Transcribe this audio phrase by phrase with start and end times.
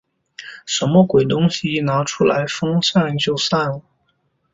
[0.65, 1.71] 什么鬼东西？
[1.75, 3.83] 一拿出来风扇就散了。